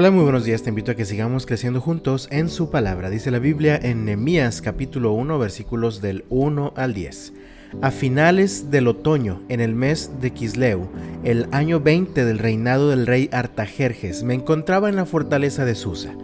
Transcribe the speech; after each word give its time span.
Hola, 0.00 0.12
muy 0.12 0.22
buenos 0.22 0.44
días. 0.44 0.62
Te 0.62 0.68
invito 0.68 0.92
a 0.92 0.94
que 0.94 1.04
sigamos 1.04 1.44
creciendo 1.44 1.80
juntos 1.80 2.28
en 2.30 2.50
su 2.50 2.70
palabra. 2.70 3.10
Dice 3.10 3.32
la 3.32 3.40
Biblia 3.40 3.76
en 3.82 4.04
Nehemías 4.04 4.62
capítulo 4.62 5.10
1 5.10 5.40
versículos 5.40 6.00
del 6.00 6.24
1 6.28 6.72
al 6.76 6.94
10. 6.94 7.32
A 7.82 7.90
finales 7.90 8.70
del 8.70 8.86
otoño, 8.86 9.42
en 9.48 9.60
el 9.60 9.74
mes 9.74 10.12
de 10.20 10.30
Quisleu, 10.30 10.88
el 11.24 11.48
año 11.50 11.80
20 11.80 12.24
del 12.24 12.38
reinado 12.38 12.90
del 12.90 13.08
rey 13.08 13.28
Artajerjes, 13.32 14.22
me 14.22 14.34
encontraba 14.34 14.88
en 14.88 14.94
la 14.94 15.04
fortaleza 15.04 15.64
de 15.64 15.74
Susa. 15.74 16.14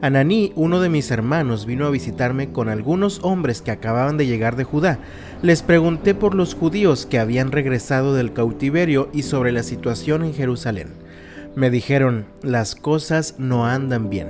Ananí, 0.00 0.54
uno 0.56 0.80
de 0.80 0.88
mis 0.88 1.10
hermanos, 1.10 1.66
vino 1.66 1.84
a 1.84 1.90
visitarme 1.90 2.50
con 2.50 2.70
algunos 2.70 3.20
hombres 3.22 3.60
que 3.60 3.72
acababan 3.72 4.16
de 4.16 4.26
llegar 4.26 4.56
de 4.56 4.64
Judá. 4.64 5.00
Les 5.42 5.60
pregunté 5.60 6.14
por 6.14 6.34
los 6.34 6.54
judíos 6.54 7.04
que 7.04 7.18
habían 7.18 7.52
regresado 7.52 8.14
del 8.14 8.32
cautiverio 8.32 9.10
y 9.12 9.20
sobre 9.24 9.52
la 9.52 9.64
situación 9.64 10.24
en 10.24 10.32
Jerusalén. 10.32 11.07
Me 11.54 11.70
dijeron, 11.70 12.26
las 12.42 12.74
cosas 12.74 13.34
no 13.38 13.66
andan 13.66 14.10
bien. 14.10 14.28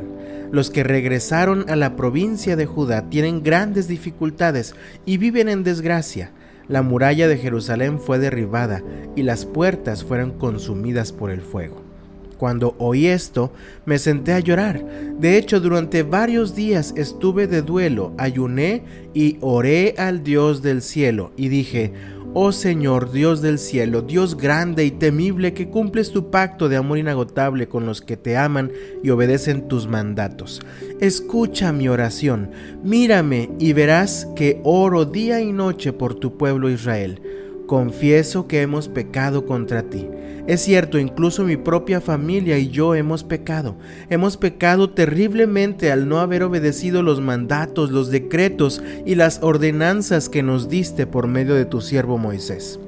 Los 0.51 0.71
que 0.71 0.83
regresaron 0.83 1.69
a 1.69 1.77
la 1.77 1.95
provincia 1.95 2.57
de 2.57 2.67
Judá 2.67 3.11
tienen 3.11 3.43
grandes 3.43 3.87
dificultades 3.87 4.75
y 5.05 5.19
viven 5.19 5.49
en 5.49 5.63
desgracia. 5.63 6.33
La 6.69 6.83
muralla 6.83 7.29
de 7.29 7.37
Jerusalén 7.37 7.99
fue 7.99 8.19
derribada 8.19 8.83
y 9.17 9.23
las 9.23 9.45
puertas 9.45 10.05
fueron 10.05 10.33
consumidas 10.33 11.13
por 11.13 11.31
el 11.31 11.43
fuego. 11.43 11.83
Cuando 12.39 12.77
oí 12.79 13.09
esto, 13.09 13.53
me 13.85 13.99
senté 13.99 14.33
a 14.33 14.39
llorar. 14.39 14.85
De 15.19 15.37
hecho, 15.37 15.61
durante 15.61 16.05
varios 16.05 16.55
días 16.55 16.95
estuve 16.97 17.49
de 17.49 17.63
duelo, 17.63 18.13
ayuné 18.17 18.85
y 19.13 19.39
oré 19.41 19.97
al 19.99 20.23
Dios 20.23 20.63
del 20.63 20.81
cielo 20.81 21.33
y 21.37 21.49
dije, 21.49 21.93
Oh 22.35 22.53
Señor, 22.53 23.11
Dios 23.11 23.41
del 23.41 23.59
cielo, 23.59 24.03
Dios 24.03 24.37
grande 24.37 24.85
y 24.85 24.91
temible, 24.91 25.55
que 25.55 25.71
cumples 25.71 26.13
tu 26.13 26.31
pacto 26.31 26.69
de 26.69 26.77
amor 26.77 26.99
inagotable 26.99 27.69
con 27.69 27.87
los 27.87 28.03
que 28.03 28.17
te 28.17 28.37
aman 28.37 28.71
y 29.03 29.11
obedecen 29.11 29.67
tus 29.67 29.89
mandatos. 29.89 30.61
Escucha 31.01 31.73
mi 31.73 31.89
oración, 31.89 32.51
mírame 32.85 33.51
y 33.59 33.73
verás 33.73 34.29
que 34.37 34.61
oro 34.63 35.07
día 35.07 35.41
y 35.41 35.53
noche 35.53 35.93
por 35.93 36.15
tu 36.15 36.37
pueblo 36.37 36.69
Israel. 36.69 37.23
Confieso 37.67 38.47
que 38.47 38.61
hemos 38.61 38.89
pecado 38.89 39.47
contra 39.47 39.83
ti 39.85 40.07
es 40.49 40.63
cierto, 40.63 40.99
incluso 40.99 41.45
mi 41.45 41.59
propia 41.59 42.01
familia 42.01 42.59
y 42.59 42.71
yo 42.71 42.95
hemos 42.95 43.23
pecado. 43.23 43.77
Hemos 44.09 44.39
pecado 44.39 44.89
terriblemente 44.89 45.93
al 45.93 46.09
no 46.09 46.21
haber 46.21 46.43
obedecido 46.43 47.03
los 47.03 47.21
mandatos, 47.21 47.91
los 47.91 48.11
decretos 48.11 48.83
y 49.05 49.15
las 49.15 49.41
ordenanzas 49.43 50.31
que 50.31 50.43
nos 50.43 50.71
diste 50.71 51.07
por 51.07 51.27
medio 51.27 51.55
de 51.55 51.67
tu 51.67 51.83
siervo 51.83 52.17
Moisés. 52.17 52.81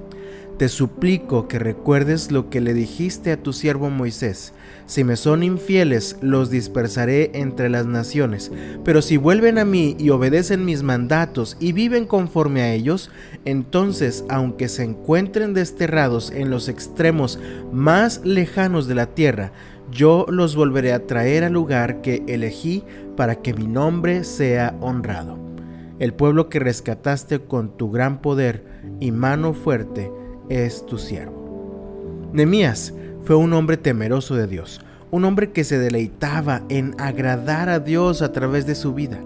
Te 0.61 0.69
suplico 0.69 1.49
que 1.49 1.59
recuerdes 1.59 2.31
lo 2.31 2.51
que 2.51 2.61
le 2.61 2.75
dijiste 2.75 3.33
a 3.33 3.43
tu 3.43 3.55
siervo 3.55 3.89
Moisés. 3.89 4.53
Si 4.85 5.05
me 5.05 5.17
son 5.17 5.43
infieles, 5.43 6.19
los 6.21 6.51
dispersaré 6.51 7.31
entre 7.33 7.71
las 7.71 7.87
naciones. 7.87 8.53
Pero 8.85 9.01
si 9.01 9.17
vuelven 9.17 9.57
a 9.57 9.65
mí 9.65 9.97
y 9.99 10.11
obedecen 10.11 10.67
mis 10.67 10.83
mandatos 10.83 11.57
y 11.61 11.73
viven 11.73 12.05
conforme 12.05 12.61
a 12.61 12.75
ellos, 12.75 13.11
entonces, 13.47 14.27
aunque 14.29 14.69
se 14.69 14.83
encuentren 14.83 15.55
desterrados 15.55 16.31
en 16.31 16.51
los 16.51 16.69
extremos 16.69 17.39
más 17.73 18.21
lejanos 18.23 18.87
de 18.87 18.97
la 18.97 19.07
tierra, 19.07 19.53
yo 19.91 20.27
los 20.29 20.57
volveré 20.57 20.93
a 20.93 21.07
traer 21.07 21.43
al 21.43 21.55
lugar 21.55 22.03
que 22.03 22.23
elegí 22.29 22.85
para 23.17 23.37
que 23.37 23.55
mi 23.55 23.67
nombre 23.67 24.25
sea 24.25 24.77
honrado. 24.83 25.39
El 25.99 26.13
pueblo 26.13 26.51
que 26.51 26.59
rescataste 26.59 27.41
con 27.41 27.79
tu 27.79 27.91
gran 27.91 28.21
poder 28.21 28.63
y 29.01 29.11
mano 29.11 29.55
fuerte, 29.55 30.11
es 30.51 30.85
tu 30.85 30.99
siervo. 30.99 32.29
Nemías 32.35 32.93
fue 33.25 33.37
un 33.37 33.55
hombre 33.55 33.79
temeroso 33.79 34.35
de 34.35 34.47
Dios, 34.47 34.81
un 35.11 35.25
hombre 35.25 35.53
que 35.53 35.65
se 35.65 35.79
deleitaba 35.79 36.63
en 36.69 36.95
agradar 36.99 37.71
a 37.71 37.81
Dios 37.81 38.21
a 38.21 38.33
través 38.33 38.67
de 38.67 38.75
su 38.75 38.93
vida. 38.93 39.19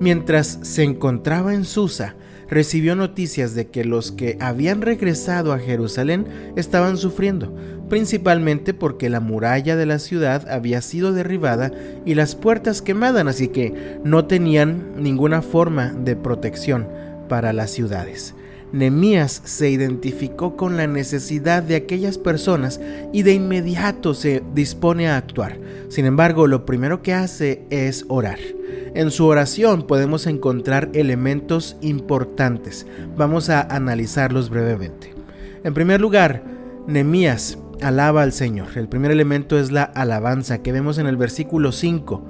Mientras 0.00 0.58
se 0.62 0.82
encontraba 0.82 1.54
en 1.54 1.64
Susa, 1.64 2.16
recibió 2.48 2.94
noticias 2.96 3.54
de 3.54 3.68
que 3.68 3.84
los 3.84 4.12
que 4.12 4.36
habían 4.40 4.82
regresado 4.82 5.52
a 5.52 5.58
Jerusalén 5.58 6.26
estaban 6.56 6.98
sufriendo, 6.98 7.54
principalmente 7.88 8.74
porque 8.74 9.08
la 9.08 9.20
muralla 9.20 9.76
de 9.76 9.86
la 9.86 9.98
ciudad 9.98 10.50
había 10.50 10.82
sido 10.82 11.12
derribada 11.12 11.70
y 12.04 12.14
las 12.14 12.34
puertas 12.34 12.82
quemadas, 12.82 13.26
así 13.26 13.48
que 13.48 13.98
no 14.04 14.26
tenían 14.26 14.92
ninguna 15.02 15.40
forma 15.40 15.92
de 15.92 16.16
protección 16.16 16.88
para 17.28 17.52
las 17.52 17.70
ciudades. 17.70 18.34
Nemías 18.72 19.42
se 19.44 19.68
identificó 19.68 20.56
con 20.56 20.76
la 20.76 20.86
necesidad 20.86 21.62
de 21.62 21.76
aquellas 21.76 22.16
personas 22.16 22.80
y 23.12 23.22
de 23.22 23.34
inmediato 23.34 24.14
se 24.14 24.42
dispone 24.54 25.08
a 25.08 25.18
actuar. 25.18 25.58
Sin 25.88 26.06
embargo, 26.06 26.46
lo 26.46 26.64
primero 26.64 27.02
que 27.02 27.12
hace 27.12 27.64
es 27.68 28.06
orar. 28.08 28.38
En 28.94 29.10
su 29.10 29.26
oración 29.26 29.86
podemos 29.86 30.26
encontrar 30.26 30.88
elementos 30.94 31.76
importantes. 31.82 32.86
Vamos 33.16 33.50
a 33.50 33.60
analizarlos 33.60 34.48
brevemente. 34.48 35.14
En 35.64 35.74
primer 35.74 36.00
lugar, 36.00 36.42
Nemías 36.86 37.58
alaba 37.82 38.22
al 38.22 38.32
Señor. 38.32 38.68
El 38.76 38.88
primer 38.88 39.10
elemento 39.10 39.58
es 39.58 39.70
la 39.70 39.84
alabanza 39.84 40.62
que 40.62 40.72
vemos 40.72 40.98
en 40.98 41.06
el 41.06 41.16
versículo 41.16 41.72
5. 41.72 42.24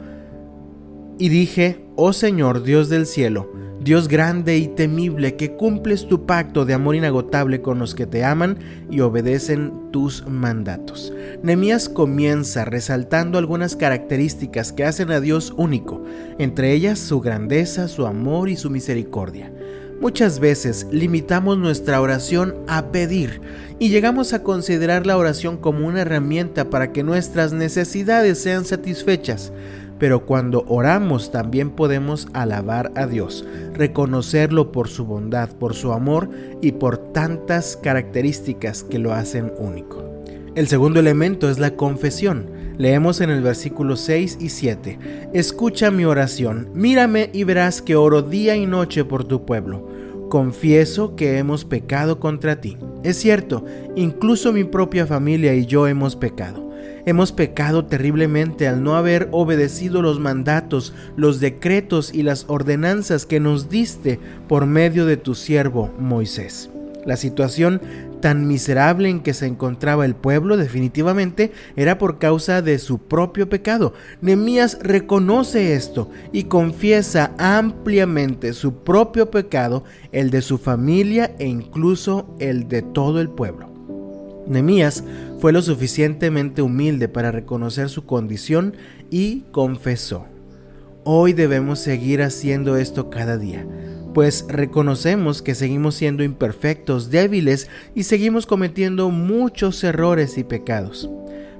Y 1.19 1.29
dije, 1.29 1.85
oh 1.97 2.13
Señor 2.13 2.63
Dios 2.63 2.89
del 2.89 3.07
cielo, 3.07 3.53
Dios 3.83 4.07
grande 4.07 4.59
y 4.59 4.69
temible, 4.69 5.35
que 5.35 5.57
cumples 5.57 6.07
tu 6.07 6.25
pacto 6.25 6.65
de 6.65 6.73
amor 6.73 6.95
inagotable 6.95 7.63
con 7.63 7.81
los 7.81 7.97
que 7.97 8.07
te 8.07 8.25
aman 8.25 8.59
y 8.89 9.01
obedecen 9.01 9.91
tus 9.91 10.25
mandatos. 10.29 11.13
Nemías 11.43 11.89
comienza 11.89 12.65
resaltando 12.65 13.39
algunas 13.39 13.75
características 13.75 14.73
que 14.73 14.85
hacen 14.85 15.11
a 15.11 15.19
Dios 15.19 15.53
único, 15.57 16.05
entre 16.39 16.73
ellas 16.73 17.01
su 17.01 17.21
grandeza, 17.21 17.89
su 17.89 18.07
amor 18.07 18.49
y 18.49 18.57
su 18.57 18.71
misericordia. 18.71 19.53
Muchas 20.01 20.39
veces 20.39 20.87
limitamos 20.93 21.59
nuestra 21.59 22.01
oración 22.01 22.55
a 22.69 22.93
pedir 22.93 23.41
y 23.81 23.89
llegamos 23.89 24.33
a 24.33 24.45
considerar 24.45 25.07
la 25.07 25.17
oración 25.17 25.57
como 25.57 25.89
una 25.89 26.03
herramienta 26.03 26.71
para 26.71 26.93
que 26.93 27.03
nuestras 27.03 27.53
necesidades 27.53 28.39
sean 28.39 28.65
satisfechas 28.65 29.53
pero 30.03 30.27
cuando 30.27 30.65
oramos 30.67 31.31
también 31.31 31.71
podemos 31.71 32.27
alabar 32.33 32.91
a 32.97 33.07
Dios, 33.07 33.47
reconocerlo 33.73 34.73
por 34.73 34.89
su 34.89 35.05
bondad, 35.05 35.51
por 35.51 35.75
su 35.75 35.93
amor 35.93 36.29
y 36.61 36.73
por 36.73 36.99
tantas 37.13 37.79
características 37.81 38.83
que 38.83 38.99
lo 38.99 39.13
hacen 39.13 39.53
único. 39.59 40.03
El 40.57 40.67
segundo 40.67 40.99
elemento 40.99 41.49
es 41.49 41.61
la 41.61 41.77
confesión. 41.77 42.51
Leemos 42.79 43.21
en 43.21 43.31
el 43.31 43.43
versículo 43.43 43.95
6 43.95 44.39
y 44.41 44.49
7, 44.49 44.99
Escucha 45.35 45.93
mi 45.93 46.05
oración, 46.05 46.71
mírame 46.75 47.31
y 47.33 47.45
verás 47.45 47.81
que 47.81 47.95
oro 47.95 48.23
día 48.23 48.57
y 48.57 48.67
noche 48.67 49.05
por 49.05 49.23
tu 49.23 49.47
pueblo. 49.47 49.87
Confieso 50.31 51.15
que 51.15 51.39
hemos 51.39 51.65
pecado 51.65 52.19
contra 52.19 52.61
ti. 52.61 52.77
Es 53.05 53.19
cierto, 53.19 53.65
incluso 53.95 54.53
mi 54.53 54.65
propia 54.65 55.07
familia 55.07 55.55
y 55.55 55.65
yo 55.65 55.87
hemos 55.87 56.17
pecado. 56.17 56.62
Hemos 57.05 57.33
pecado 57.33 57.85
terriblemente 57.85 58.69
al 58.69 58.85
no 58.85 58.95
haber 58.95 59.29
obedecido 59.33 60.03
los 60.03 60.21
mandatos, 60.21 60.95
los 61.17 61.41
decretos 61.41 62.15
y 62.15 62.23
las 62.23 62.45
ordenanzas 62.49 63.27
que 63.27 63.41
nos 63.41 63.69
diste 63.69 64.21
por 64.49 64.67
medio 64.67 65.05
de 65.05 65.17
tu 65.17 65.35
siervo 65.35 65.93
Moisés. 65.99 66.71
La 67.05 67.17
situación 67.17 67.81
tan 68.21 68.47
miserable 68.47 69.09
en 69.09 69.21
que 69.21 69.35
se 69.35 69.47
encontraba 69.47 70.05
el 70.07 70.15
pueblo 70.15 70.57
definitivamente 70.57 71.51
era 71.75 71.99
por 71.99 72.19
causa 72.21 72.63
de 72.63 72.79
su 72.79 72.99
propio 72.99 73.49
pecado. 73.49 73.95
Nemías 74.21 74.79
reconoce 74.81 75.75
esto 75.75 76.09
y 76.33 76.45
confiesa 76.45 77.33
ampliamente 77.39 78.53
su 78.53 78.85
propio 78.85 79.33
pecado, 79.33 79.83
el 80.13 80.31
de 80.31 80.41
su 80.41 80.59
familia 80.59 81.35
e 81.41 81.49
incluso 81.49 82.33
el 82.39 82.69
de 82.69 82.83
todo 82.83 83.21
el 83.21 83.29
pueblo. 83.29 83.69
Nemías 84.47 85.03
fue 85.43 85.51
lo 85.53 85.61
suficientemente 85.61 86.63
humilde 86.63 87.09
para 87.09 87.33
reconocer 87.33 87.89
su 87.89 88.07
condición 88.07 88.77
y 89.11 89.41
confesó. 89.51 90.27
Hoy 91.03 91.33
debemos 91.33 91.81
seguir 91.81 92.23
haciendo 92.23 92.77
esto 92.77 93.11
cada 93.11 93.39
día, 93.39 93.67
pues 94.15 94.47
reconocemos 94.49 95.43
que 95.43 95.57
seguimos 95.57 95.97
siendo 95.97 96.23
imperfectos, 96.23 97.11
débiles 97.11 97.69
y 97.93 98.05
seguimos 98.05 98.47
cometiendo 98.47 99.11
muchos 99.11 99.83
errores 99.83 100.39
y 100.39 100.45
pecados. 100.45 101.11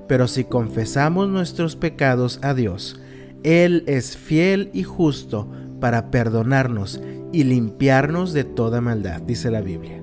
Pero 0.07 0.29
si 0.29 0.45
confesamos 0.45 1.29
nuestros 1.29 1.75
pecados 1.75 2.39
a 2.43 2.55
Dios, 2.55 3.01
Él 3.43 3.83
es 3.89 4.17
fiel 4.17 4.71
y 4.73 4.85
justo 4.85 5.51
para 5.81 6.13
perdonarnos 6.13 7.01
y 7.33 7.43
limpiarnos 7.43 8.33
de 8.33 8.45
toda 8.45 8.81
maldad, 8.81 9.23
dice 9.23 9.51
la 9.51 9.61
Biblia. 9.61 10.02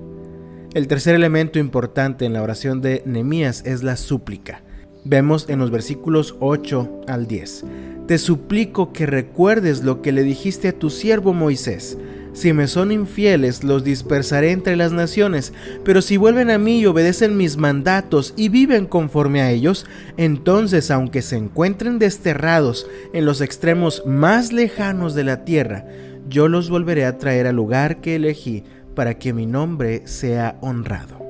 El 0.72 0.86
tercer 0.86 1.16
elemento 1.16 1.58
importante 1.58 2.24
en 2.24 2.32
la 2.32 2.42
oración 2.42 2.80
de 2.80 3.02
Nehemías 3.04 3.64
es 3.66 3.82
la 3.82 3.96
súplica. 3.96 4.62
Vemos 5.04 5.46
en 5.48 5.58
los 5.58 5.72
versículos 5.72 6.36
8 6.38 7.06
al 7.08 7.26
10. 7.26 7.64
Te 8.06 8.18
suplico 8.18 8.92
que 8.92 9.04
recuerdes 9.06 9.82
lo 9.82 10.00
que 10.00 10.12
le 10.12 10.22
dijiste 10.22 10.68
a 10.68 10.78
tu 10.78 10.88
siervo 10.88 11.32
Moisés. 11.32 11.98
Si 12.34 12.52
me 12.52 12.68
son 12.68 12.92
infieles, 12.92 13.64
los 13.64 13.82
dispersaré 13.82 14.52
entre 14.52 14.76
las 14.76 14.92
naciones, 14.92 15.52
pero 15.84 16.02
si 16.02 16.16
vuelven 16.16 16.50
a 16.50 16.58
mí 16.58 16.78
y 16.78 16.86
obedecen 16.86 17.36
mis 17.36 17.56
mandatos 17.56 18.32
y 18.36 18.48
viven 18.48 18.86
conforme 18.86 19.42
a 19.42 19.50
ellos, 19.50 19.86
entonces 20.18 20.92
aunque 20.92 21.22
se 21.22 21.36
encuentren 21.36 21.98
desterrados 21.98 22.86
en 23.12 23.24
los 23.24 23.40
extremos 23.40 24.04
más 24.06 24.52
lejanos 24.52 25.16
de 25.16 25.24
la 25.24 25.44
tierra, 25.44 25.84
yo 26.28 26.46
los 26.46 26.70
volveré 26.70 27.06
a 27.06 27.18
traer 27.18 27.48
al 27.48 27.56
lugar 27.56 28.00
que 28.00 28.14
elegí 28.14 28.62
para 29.00 29.18
que 29.18 29.32
mi 29.32 29.46
nombre 29.46 30.02
sea 30.04 30.58
honrado. 30.60 31.26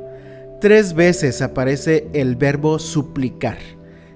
Tres 0.61 0.93
veces 0.93 1.41
aparece 1.41 2.09
el 2.15 2.35
verbo 2.35 2.81
suplicar. 2.81 3.59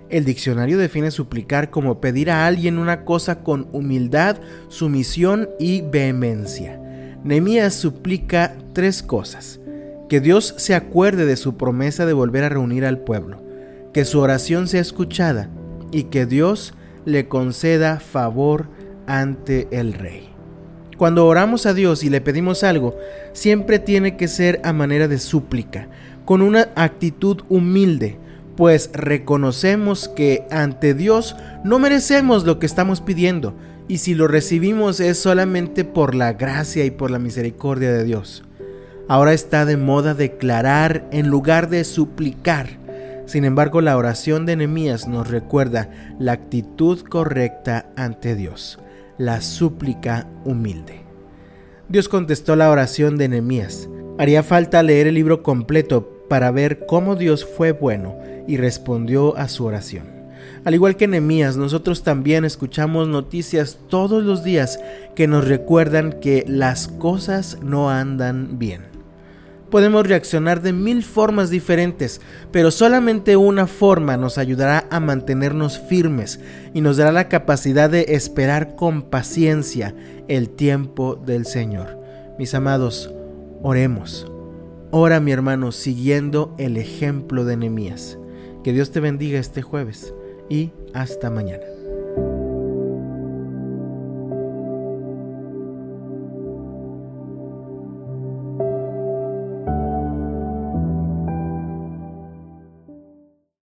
El 0.08 0.24
diccionario 0.24 0.76
define 0.76 1.12
suplicar 1.12 1.70
como 1.70 2.00
pedir 2.00 2.32
a 2.32 2.48
alguien 2.48 2.78
una 2.78 3.04
cosa 3.04 3.44
con 3.44 3.68
humildad, 3.70 4.38
sumisión 4.66 5.50
y 5.60 5.82
vehemencia. 5.82 6.80
Nehemías 7.22 7.74
suplica 7.74 8.56
tres 8.72 9.04
cosas: 9.04 9.60
que 10.08 10.20
Dios 10.20 10.56
se 10.58 10.74
acuerde 10.74 11.24
de 11.24 11.36
su 11.36 11.56
promesa 11.56 12.06
de 12.06 12.12
volver 12.12 12.42
a 12.42 12.48
reunir 12.48 12.84
al 12.84 12.98
pueblo, 12.98 13.40
que 13.92 14.04
su 14.04 14.18
oración 14.18 14.66
sea 14.66 14.80
escuchada 14.80 15.48
y 15.92 16.04
que 16.04 16.26
Dios 16.26 16.74
le 17.04 17.28
conceda 17.28 18.00
favor 18.00 18.66
ante 19.06 19.68
el 19.70 19.92
rey. 19.92 20.33
Cuando 20.96 21.26
oramos 21.26 21.66
a 21.66 21.74
Dios 21.74 22.04
y 22.04 22.10
le 22.10 22.20
pedimos 22.20 22.62
algo, 22.64 22.96
siempre 23.32 23.78
tiene 23.78 24.16
que 24.16 24.28
ser 24.28 24.60
a 24.64 24.72
manera 24.72 25.08
de 25.08 25.18
súplica, 25.18 25.88
con 26.24 26.42
una 26.42 26.68
actitud 26.76 27.42
humilde, 27.48 28.18
pues 28.56 28.90
reconocemos 28.92 30.08
que 30.08 30.46
ante 30.50 30.94
Dios 30.94 31.36
no 31.64 31.78
merecemos 31.78 32.44
lo 32.44 32.58
que 32.58 32.66
estamos 32.66 33.00
pidiendo, 33.00 33.54
y 33.88 33.98
si 33.98 34.14
lo 34.14 34.28
recibimos 34.28 35.00
es 35.00 35.18
solamente 35.18 35.84
por 35.84 36.14
la 36.14 36.32
gracia 36.32 36.84
y 36.84 36.90
por 36.90 37.10
la 37.10 37.18
misericordia 37.18 37.92
de 37.92 38.04
Dios. 38.04 38.44
Ahora 39.08 39.34
está 39.34 39.66
de 39.66 39.76
moda 39.76 40.14
declarar 40.14 41.06
en 41.10 41.28
lugar 41.28 41.68
de 41.68 41.84
suplicar. 41.84 42.78
Sin 43.26 43.44
embargo, 43.44 43.80
la 43.80 43.96
oración 43.96 44.46
de 44.46 44.56
Nehemías 44.56 45.08
nos 45.08 45.28
recuerda 45.28 45.90
la 46.18 46.32
actitud 46.32 47.00
correcta 47.00 47.86
ante 47.96 48.34
Dios, 48.34 48.78
la 49.18 49.40
súplica 49.40 50.28
humilde. 50.44 51.00
Dios 51.88 52.08
contestó 52.08 52.56
la 52.56 52.70
oración 52.70 53.16
de 53.18 53.28
Nehemías. 53.28 53.88
Haría 54.18 54.42
falta 54.42 54.82
leer 54.82 55.06
el 55.06 55.14
libro 55.14 55.42
completo 55.42 56.24
para 56.28 56.50
ver 56.50 56.86
cómo 56.86 57.16
Dios 57.16 57.44
fue 57.44 57.72
bueno 57.72 58.16
y 58.46 58.56
respondió 58.56 59.36
a 59.36 59.48
su 59.48 59.64
oración. 59.64 60.06
Al 60.64 60.74
igual 60.74 60.96
que 60.96 61.06
Nehemías, 61.06 61.56
nosotros 61.56 62.02
también 62.02 62.44
escuchamos 62.44 63.06
noticias 63.08 63.78
todos 63.88 64.24
los 64.24 64.44
días 64.44 64.80
que 65.14 65.26
nos 65.26 65.46
recuerdan 65.46 66.20
que 66.20 66.44
las 66.48 66.88
cosas 66.88 67.58
no 67.62 67.90
andan 67.90 68.58
bien. 68.58 68.93
Podemos 69.74 70.06
reaccionar 70.06 70.62
de 70.62 70.72
mil 70.72 71.02
formas 71.02 71.50
diferentes, 71.50 72.20
pero 72.52 72.70
solamente 72.70 73.36
una 73.36 73.66
forma 73.66 74.16
nos 74.16 74.38
ayudará 74.38 74.86
a 74.88 75.00
mantenernos 75.00 75.80
firmes 75.80 76.38
y 76.74 76.80
nos 76.80 76.96
dará 76.96 77.10
la 77.10 77.28
capacidad 77.28 77.90
de 77.90 78.06
esperar 78.10 78.76
con 78.76 79.02
paciencia 79.02 79.92
el 80.28 80.50
tiempo 80.50 81.16
del 81.16 81.44
Señor. 81.44 81.98
Mis 82.38 82.54
amados, 82.54 83.12
oremos 83.64 84.30
Ora, 84.92 85.18
mi 85.18 85.32
hermano, 85.32 85.72
siguiendo 85.72 86.54
el 86.56 86.76
ejemplo 86.76 87.44
de 87.44 87.56
Nehemías. 87.56 88.16
Que 88.62 88.72
Dios 88.72 88.92
te 88.92 89.00
bendiga 89.00 89.40
este 89.40 89.60
jueves 89.60 90.14
y 90.48 90.70
hasta 90.92 91.30
mañana. 91.30 91.64